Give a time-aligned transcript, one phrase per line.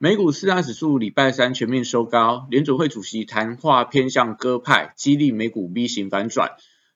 [0.00, 6.52] 美股四大指数礼拜三全面收高，联准会主席谈话偏向鸽派，激励美股 V 型反转。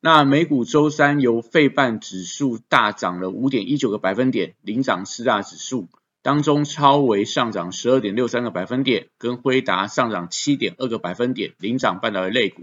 [0.00, 5.90] 那美股周三由费半指数大涨了五点一九个百分点，领涨四大指数，
[6.22, 12.62] 当中超微上涨十二点六三个百分点，跟辉达上涨七点二个百分点，领涨半导体类股。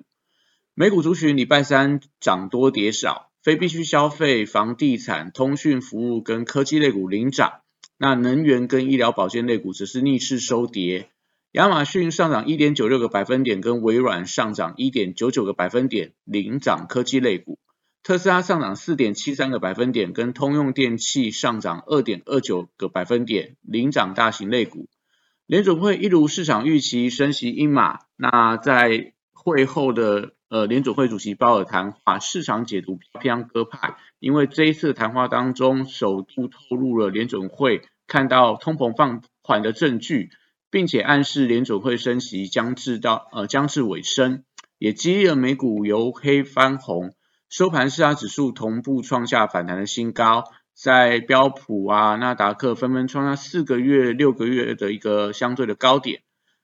[0.74, 3.30] 美股族群礼拜三涨多跌少。
[3.44, 7.60] 非必需消费、房地产、通讯服务跟科技类股领涨，
[8.04, 11.08] 那能源跟医疗保健类股则是逆势收跌。
[11.54, 17.60] 亚马逊上涨一点九六个百分点，跟微软上涨一点九九个百分点，领涨科技类股。
[18.04, 24.90] 特斯拉上涨四点七三个百分点，跟通用电气上涨二点二九个百分点，领涨大型类股。
[25.46, 30.34] 联总会一如市场预期升息一码，那在会后的。
[30.50, 40.30] 呃，联总会主席鲍尔谈话，市场解读偏向鸽派，因为这一次谈话当中，首度透露了联总会看到通膨放缓的证据，
[40.70, 44.44] 并且暗示联总会升息将至到呃将至尾声，
[44.78, 47.14] 也激励了美股由黑翻红，
[47.50, 50.44] 收盘四大指数同步创下反弹的新高，
[50.74, 56.22] 在标普啊、纳达克纷纷创下四个月、六个月的一个相对的高点，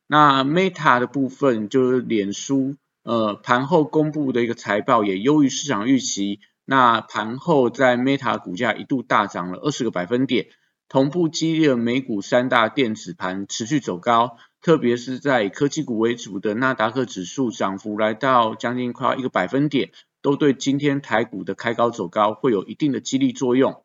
[0.07, 2.75] 那 Meta 的部分就是脸书。
[3.01, 10.47] 呃，盘后公布的一个财报也优于市场预期，那盘后在 Meta 股价一度大涨了二十个百分点，
[10.89, 19.91] 同步激励了美股三大电子盘持续走高，特别是在科技股为主的纳达克指数涨幅来到将近快要一个百分点，
[20.21, 23.83] 都对今天台股的开高走高会有一定的激励作用。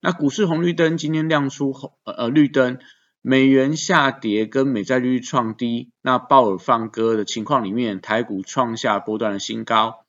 [0.00, 2.78] 那股市红绿灯今天亮出红呃绿灯。
[3.22, 10.06] 美元下跌跟美债利率创低，那鲍尔放歌的情况里面，台股创下波段的新高。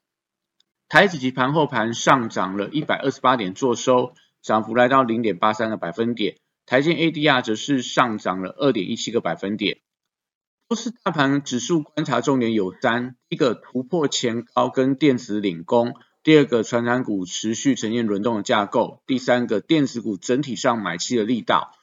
[0.88, 6.36] 台指期盘后盘上涨了一百二十八点，做收，涨幅来到零点八三个百分点。
[6.66, 9.80] 台积 ADR 则是上涨了二点一七个百分点。
[10.70, 15.90] 都是大盘指数观察重点有三：一个突破前高跟电子领攻；
[16.24, 21.76] 第二个传染股持续呈现轮动的架构；第三个电子股整体上买气的力道。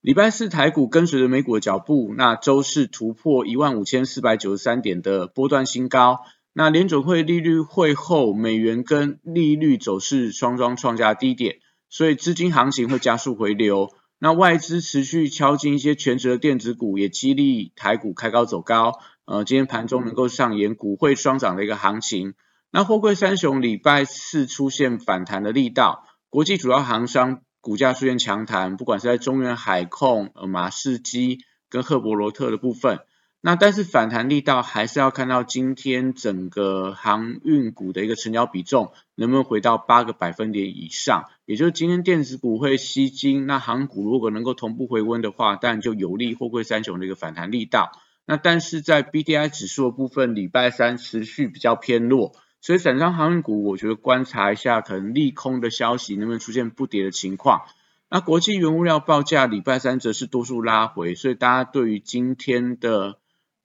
[0.00, 6.20] 礼拜四台股跟随着美股的脚步，那周四突破一万五千四百九十三点的波段新高。
[6.52, 11.60] 那联准会利率会后，美元跟利率走势双双创下低点，
[11.92, 13.90] 所以资金行情会加速回流。
[14.18, 18.98] 那外资持续敲进一些全值的电子股，也激励台股开高走高。
[19.26, 22.34] 呃，今天盘中能够上演股汇双涨的一个行情。
[22.70, 27.42] 那货柜三雄礼拜四出现反弹的力道，国际主要行商。
[27.60, 31.38] 股价出现强弹，不管是在中原海控、呃马士基
[31.68, 32.98] 跟赫伯罗特的部分，
[33.44, 47.90] 那但是反弹力道还是要看到今天整个航运股的一个成交比重能不能回到八个百分点以上，也就是今天电子股会吸金，那航股如果能够同步回温的话，当然就有利货柜三雄的一个反弹力道。
[48.24, 52.36] 那但是在 B D I 指数的部分，礼拜三持续比较偏弱。
[52.60, 57.62] 所以，散装航运股，我觉得观察一下，可能利空的消息能不能出现不跌的情况。
[58.08, 63.16] 那国际原物料报价礼拜三则是多数拉回，所以大家对于今天的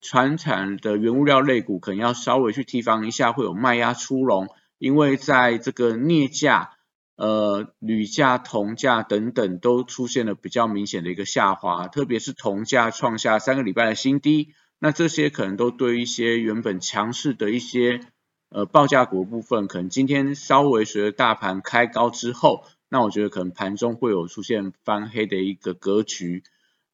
[0.02, 4.48] 船产的原物料类股，可能要稍微去提防一下，会有卖压出笼。
[4.78, 6.72] 因为在这个镍价、
[7.16, 18.02] 呃铝价、铜价等等都出现了比较明显的一个下滑，特别是铜价创下三个礼拜的新低，那这些可能都对一些原本强势的一些。
[18.50, 26.44] 呃，报价股部分可能今天稍微随着大盘开高之后，那我觉得可能盘中会有出现翻黑的一个格局。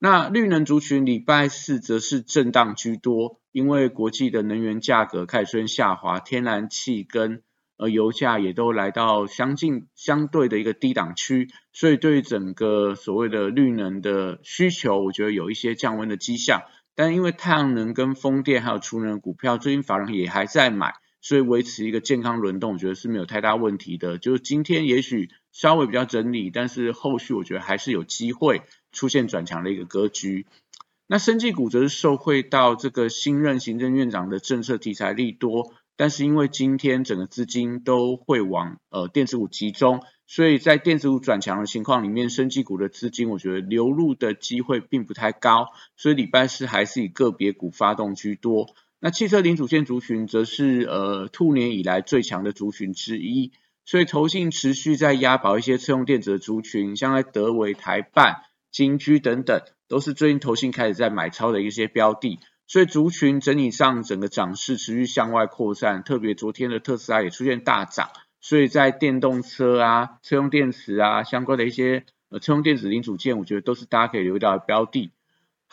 [0.06, 7.42] 那绿能族群礼拜四则是震荡居多，因为国际的能源价格开始出现下滑，天然气跟
[7.78, 16.64] 呃油价也都来到相近相对的一个低档区，所以对整个所谓的绿能的需求，我觉得有一些降温的迹象。
[16.96, 20.96] 但因为太阳能跟风电还有储能股票，最近法人也还在买。
[21.24, 24.18] 所以维持一个健康轮动，我觉得是没有太大问题的。
[24.18, 28.62] 就是今天也许稍微比较整理，但是后续我觉得还是有机会
[28.92, 30.46] 出现转强的一个格局。
[31.08, 48.76] 那生技股则是受惠到这个新任行政院长的政策题材利多，但是因为今天整个资金都会往呃电子股集中，所以在电子股转强的情况里面，生技股的资金我觉得流入的机会并不太高，所以礼拜四还是以个别股发动居多。
[49.06, 53.52] 那汽车零组件族群则是呃兔年以来最强的族群之一，
[53.84, 62.40] 所以投信持续在押宝一些车用电子的族群，像在德维、台办、金居等等，都是最近投信开始在买超的一些标的。
[62.66, 68.08] 所以族群整体上整个涨势持续向外扩散，特别昨天的特斯拉也出现大涨，
[68.40, 75.12] 所以在电动车啊、车用电池啊相关的一些呃车用电子零组件，我觉得都是大家可以留意到的标的。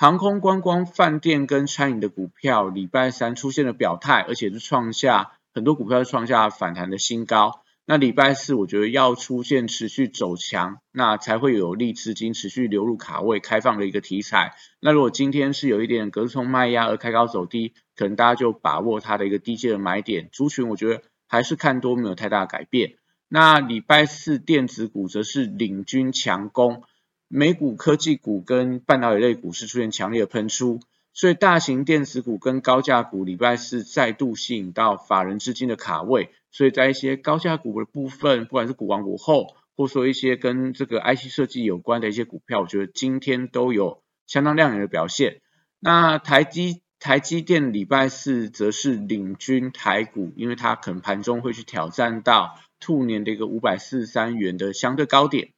[0.01, 7.61] 航空、观光、饭店跟餐饮的股票，礼拜三出现了表态，而且是创下很多股票创下反弹的新高。
[7.85, 14.55] 那礼拜四我觉得要出现持续走强，那才会有利资金持续流入卡位开放的一个题材。
[14.81, 20.31] 那如果今天是有一点隔空卖压而开高走低，可能大家就把握它的一个低阶的买点。
[20.33, 22.95] 族群我觉得还是看多没有太大改变。
[23.29, 26.85] 那礼拜四电子股则是领军强攻。
[27.33, 30.81] 美股科技股跟半导体类股是出现强烈的喷出，
[31.13, 45.41] 所以大型电子股跟高价股礼拜四再度吸引到法人资金的卡位，所以在一些高价股的部分，不管是股王股后，或说一些跟这个 IC 设计有关的一些股票，我觉得今天都有相当亮眼的表现。
[45.79, 55.51] 那台积台积电礼拜四则是领军台股，因为它可能盘中会去挑战到兔年的一个五百四十三元的相对高点。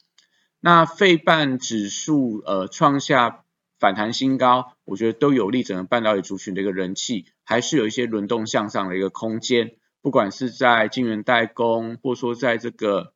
[0.64, 3.43] 那费半指数呃创下
[3.81, 9.73] 反弹新高，我觉得都有利整个半导体族群的一个人气，还是有一些轮动向上的一个空间。
[10.03, 13.12] 不管是在晶圆代工，或说在这个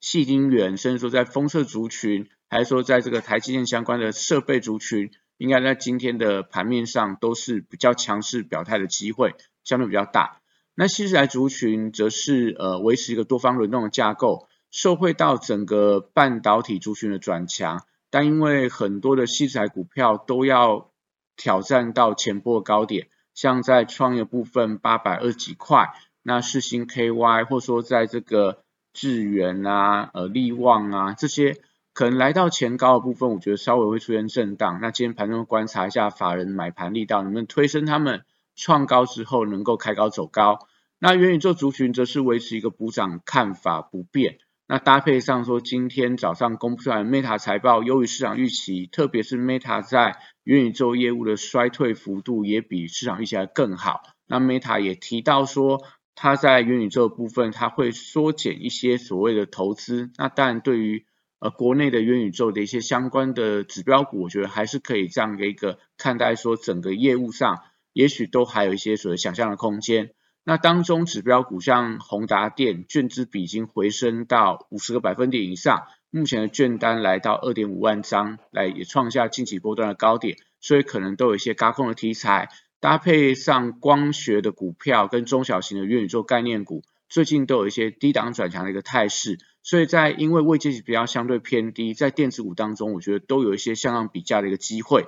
[0.00, 10.40] 细晶圆，甚至说在封测族群，还是说在这个台积电相关的设备族群，应该在今天的盘面上都是比较强势表态的机会，相对比较大。
[10.74, 14.48] 那新时代族群则是呃维持一个多方轮动的架构。
[14.74, 20.90] 受惠到整个半导体族群的转强，但因为很多的细材股票都要
[21.36, 25.94] 挑战到前波高点，像在创业部分八百二十几块，
[26.24, 31.56] 那世星 KY 或说在这个智源啊、呃利旺啊这些，
[31.92, 34.80] 可能来到前高的部分，我觉得稍微会出现震荡。
[34.82, 38.24] 那今天盘中观察一下法人买盘力道能不能推升他们
[38.56, 40.66] 创高之后能够开高走高。
[40.98, 44.38] 那元宇宙族群则是维持一个补涨看法不变。
[44.66, 54.00] 那搭配上说，今天早上公布出来 Meta 财报优于市场预期，特别是 Meta 在元宇宙业务的衰退幅度也比市场预期还更好。
[54.26, 55.84] 那 Meta 也提到说，
[56.14, 60.10] 它在元宇宙部分，它会缩减一些所谓的投资。
[60.16, 61.04] 那当然，对于
[61.40, 67.58] 呃国内的元宇宙的一些相关的指标股，我觉得还是可以这样的一个看待，说整个业务上，
[67.92, 70.12] 也许都还有一些所谓想象的空间。
[70.46, 95.06] 那当中指标股像宏达电，券资比已经回升到五十个百分点以上，目前的券单来到二点五万张，来也创下近期波段的高点，所以可能都有一些高空的题材，搭配上光学的股票跟中小型的元宇宙概念股，最近都有一些低档转强的一个态势，所以在因为位阶比较相对偏低，在电子股当中，我觉得都有一些向上比价的一个机会。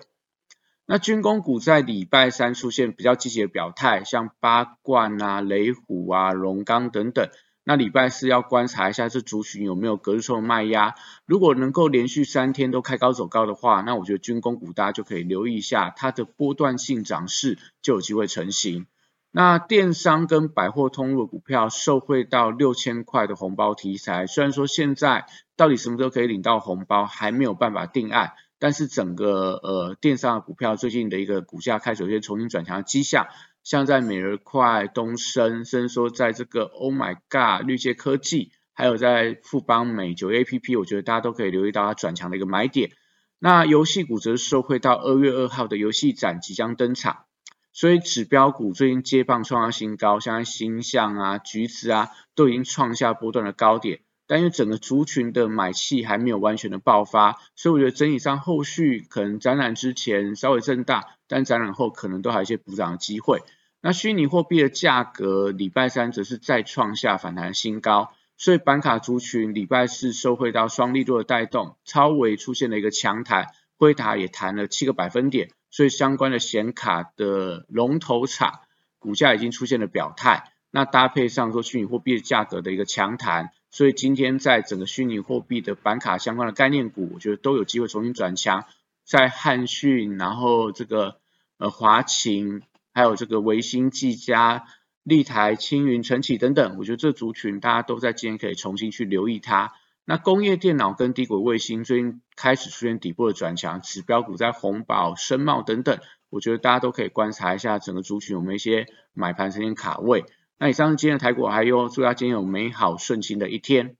[0.87, 7.29] 那军工股在礼拜三出现比较积极的表态，像八冠啊、雷虎啊、龙钢等等。
[7.65, 10.95] 那礼拜四要观察一下这族群有没有隔日冲卖压，
[11.27, 18.87] 如果能够连续三天都开高走高的话，那我觉得军工股大家就可以留意一下它的波段性涨势就有机会成型。
[19.33, 28.35] 那电商跟百货通路股票受惠到六千块的红包题材，虽然说现在到底什么时候可以领到红包还没有办法定案。
[28.59, 33.27] 但是整个呃电商的股票最近的一个股价开始有些重新转强的迹象，
[33.63, 42.93] 像在美日快、东升，甚至说在这个 Oh My God、绿界科技，还有在富邦美酒 A P P，我觉得大家都可以留意到它转强的一个买点。
[43.39, 47.27] 那游戏股则是受惠到二月二号的游戏展即将登场，
[47.75, 54.01] 所以指标股最近接棒创下新高，像星象啊、橘子啊，都已经创下波段的高点。
[54.29, 63.43] 但因为整个族群的买气还没有完全的爆发，所以我觉得整体上后续可能展览之前稍微震荡，但展览后可能都还有一些补涨的机会。
[63.81, 73.47] 那虚拟货币的价格礼拜三则是再创下反弹新高，所以板卡族群礼拜四收回到双利多的带动，超维出现了一个强弹，
[73.79, 78.61] 辉达也弹了七个百分点，所以相关的显卡的龙头厂
[78.99, 80.51] 股价已经出现了表态。
[80.73, 83.53] 那搭配上说虚拟货币的价格的一个强弹。
[83.71, 88.65] 所以今天在整个虚拟货币的板卡相关的概念股，我觉得都有机会重新转强。
[89.05, 91.21] 在汉讯，然后这个
[91.59, 94.65] 呃华勤，还有这个维新、技嘉、
[95.05, 99.73] 立台、青云、晨起等等，我觉得这族群大家都在今天可以重新去留意它。
[100.05, 105.99] 那工业电脑跟低轨卫星最近开始出现底部的转强，指标股在红宝、深茂等等，
[106.31, 110.25] 我觉得大家都可以观察一下整个族群有没有一些买盘时间卡位。
[110.59, 113.95] 那以上是今天的台股，还有祝大家今天有美好顺心的一天。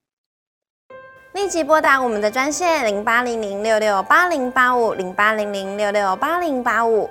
[1.35, 7.11] 立即拨打我们的专线零八零零六六八零八五零八零零六六八零八五。